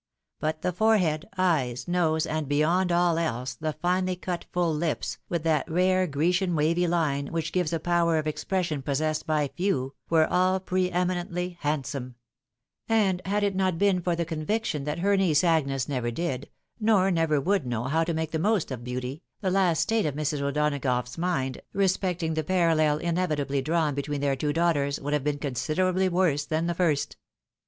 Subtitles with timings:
[0.39, 5.43] But the forehead, eyes, nose, and beyond all else, the finely cut fuU lips, with
[5.43, 10.25] that rare Grecian wavy hne, which gives a power of expression possessed by few, were
[10.25, 12.15] all pre eminently handsome;
[12.89, 16.49] and had it not been for the conviction that her niece Agnes never did,
[16.79, 20.15] nor never would know how to make the most of beauty, the last state of
[20.15, 20.41] Mrs.
[20.41, 26.09] O'Donagough's mind, respecting the parallel inevitably drawn between their two daughters, would have been considerably
[26.09, 27.17] worse than the first.